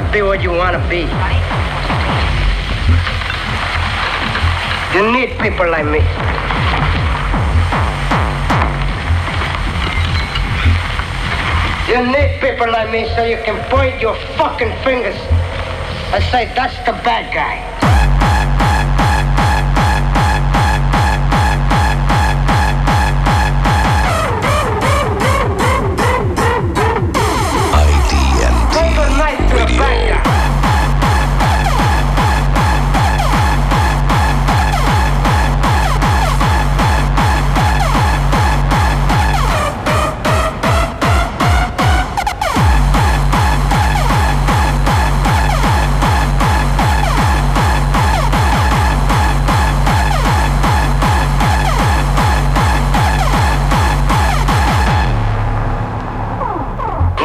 [0.00, 1.02] to be what you want to be.
[4.94, 5.98] You need people like me.
[11.90, 15.16] You need people like me so you can point your fucking fingers
[16.14, 17.77] and say, that's the bad guy.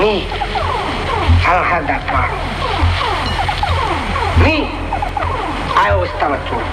[0.03, 2.27] Me, I don't have that power.
[4.43, 4.67] Me,
[5.79, 6.67] I always tell the truth.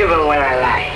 [0.00, 0.93] Even when I lie.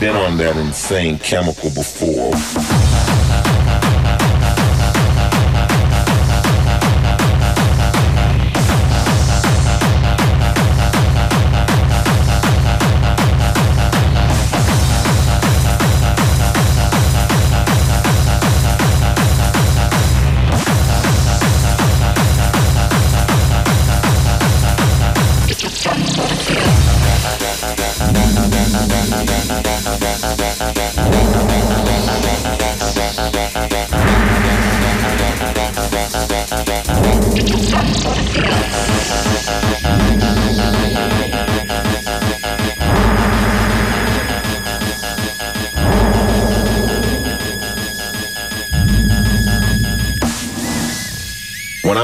[0.00, 2.95] Been on that insane chemical before.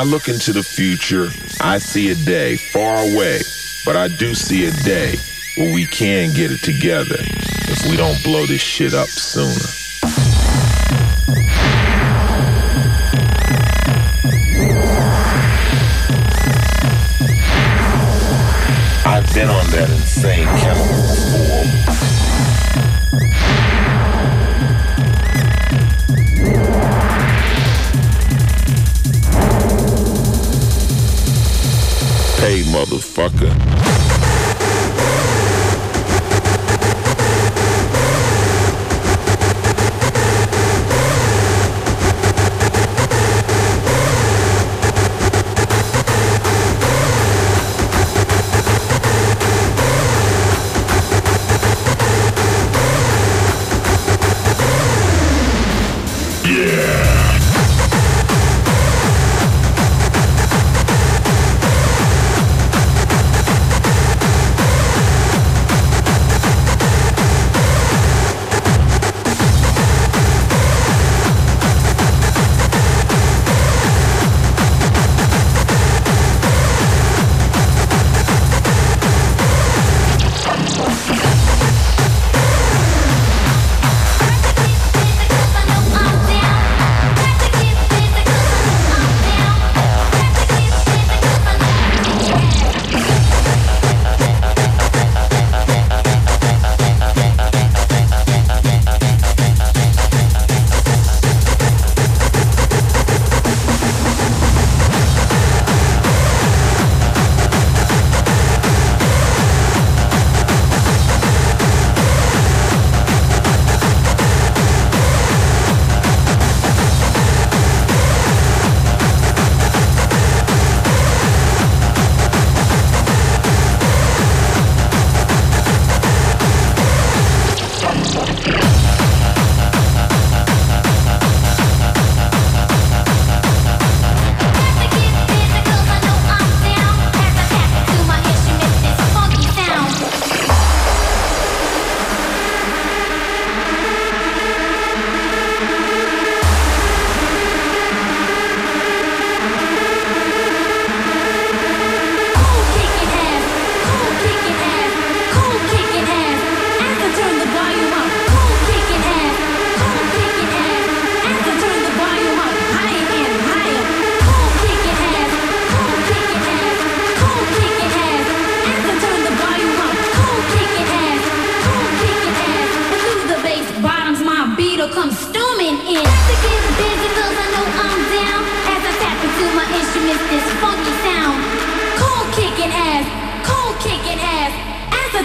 [0.02, 1.28] I look into the future,
[1.60, 3.38] I see a day far away,
[3.84, 5.14] but I do see a day
[5.56, 9.46] where we can get it together if we don't blow this shit up sooner.
[19.06, 21.31] I've been on that insane chemical
[33.22, 34.01] motherfucker.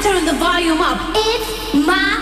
[0.07, 0.97] turn the volume up.
[1.15, 2.16] It's my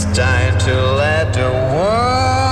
[0.00, 2.47] It's time to let the world.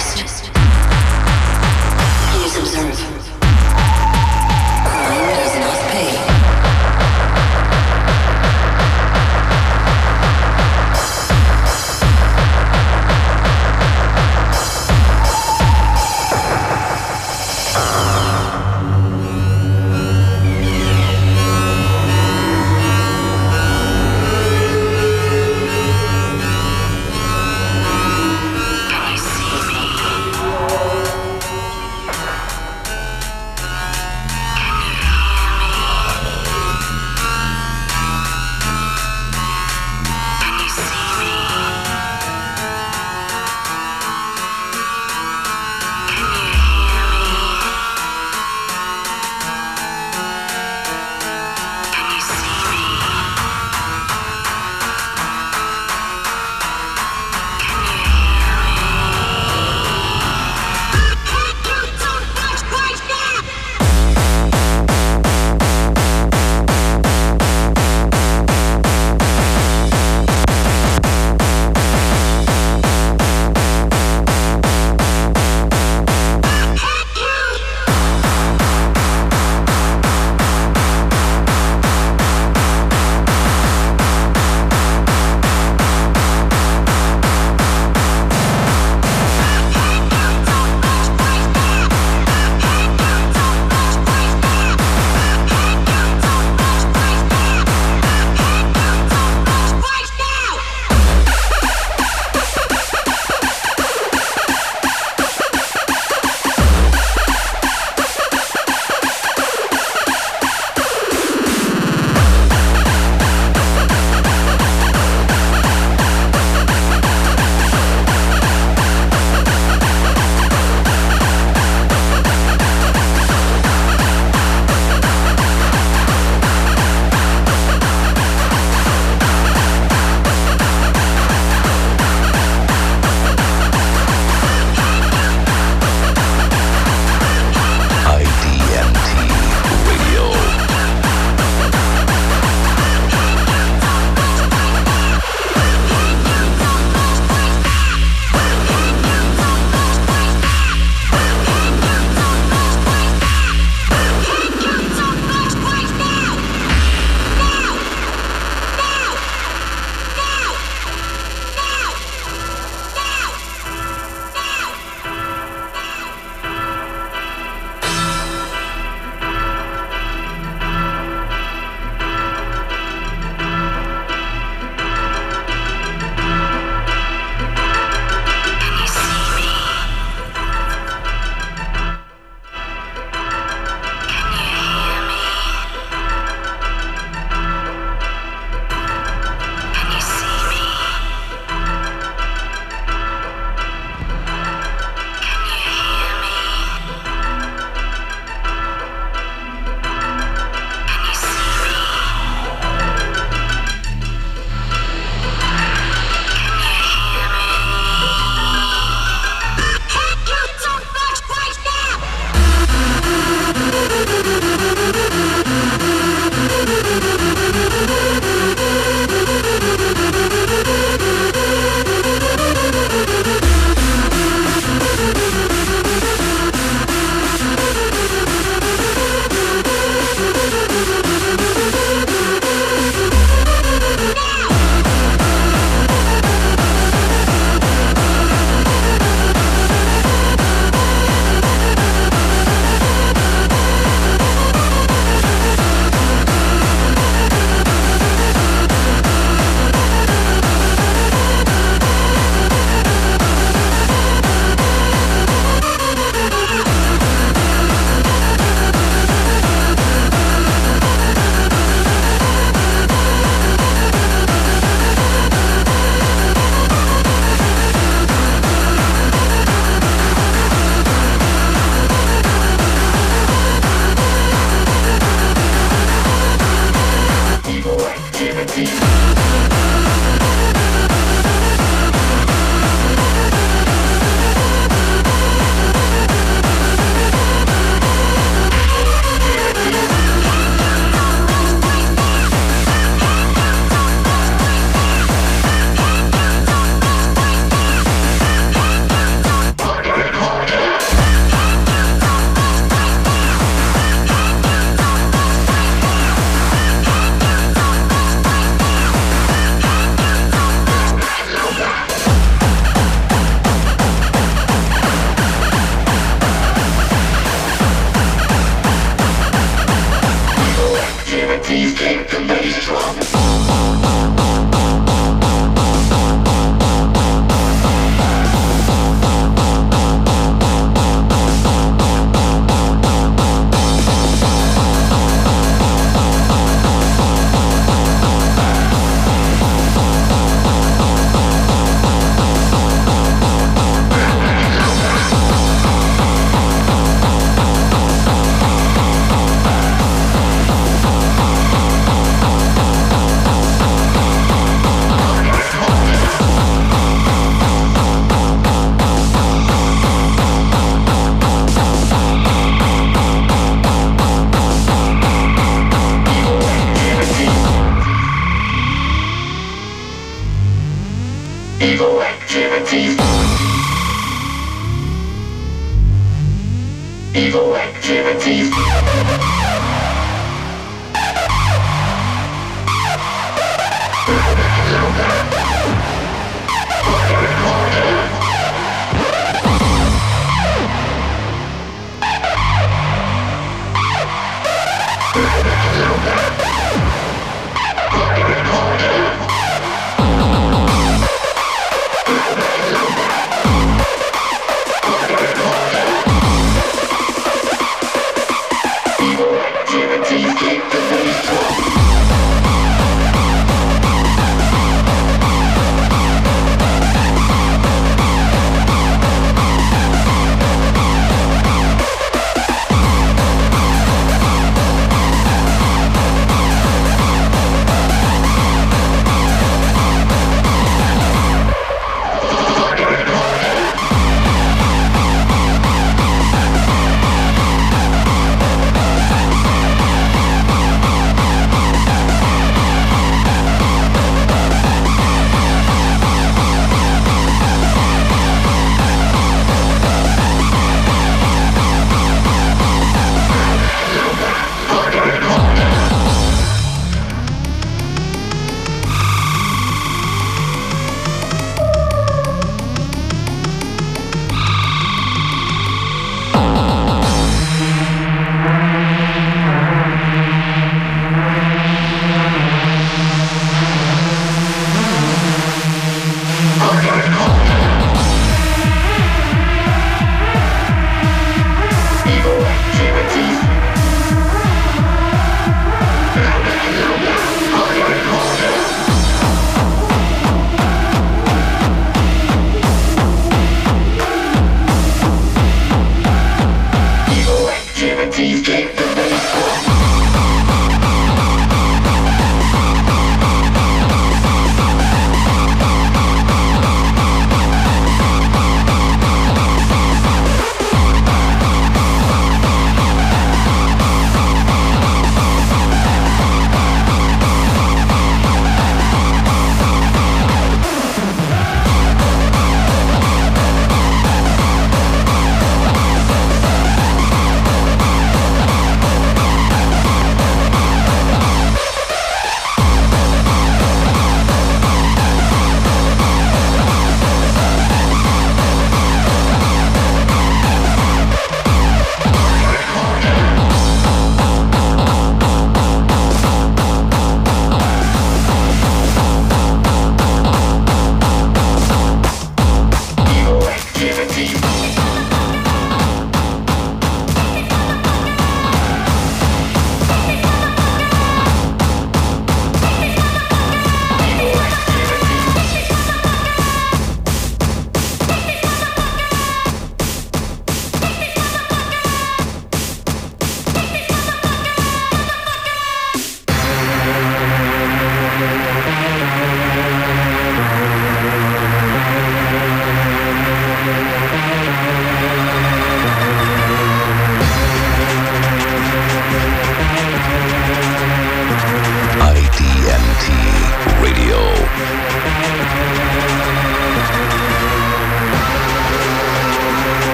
[0.00, 0.29] Just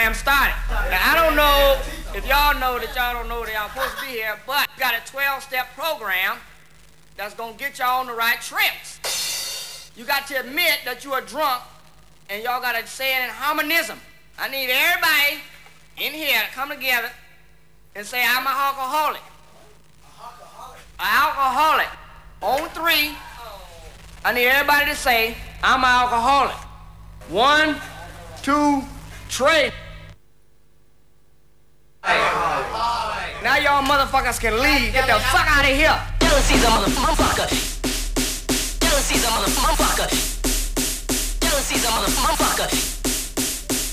[0.00, 0.54] program started.
[0.90, 1.78] Now, I don't know
[2.16, 4.80] if y'all know that y'all don't know that y'all supposed to be here, but we
[4.80, 6.38] got a 12-step program
[7.18, 9.90] that's going to get y'all on the right trips.
[9.96, 11.62] You got to admit that you are drunk,
[12.30, 13.98] and y'all got to say it in harmonism.
[14.38, 15.42] I need everybody
[15.98, 17.10] in here to come together
[17.94, 19.22] and say, I'm an alcoholic.
[20.98, 21.88] An alcoholic.
[22.40, 23.14] On three,
[24.24, 26.56] I need everybody to say, I'm an alcoholic.
[27.28, 27.76] One,
[28.42, 28.82] two,
[29.28, 29.70] three.
[32.02, 34.92] Now y'all motherfuckers can leave.
[34.92, 36.00] Get the fuck out of here.
[36.20, 37.48] Jealousy's a motherfucker.
[38.80, 40.08] Jealousy's a motherfucker.
[41.40, 42.68] Jealousy's a motherfucker.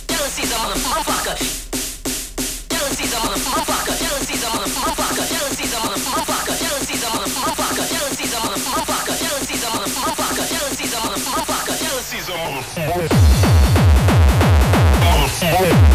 [0.07, 1.35] Jealousy's a motherfucker.
[2.69, 3.75] Jealousy's a motherfucker.
[4.87, 6.55] Jealousy's a motherfucker.
[6.57, 7.85] Jealousy's a motherfucker.
[7.87, 8.27] Jealousy's a motherfucker.
[8.27, 9.15] Jealousy's a motherfucker.
[9.19, 10.45] Jealousy's a motherfucker.
[10.47, 11.75] Jealousy's a motherfucker.
[11.83, 12.37] Jealousy's a
[15.51, 15.86] motherfucker.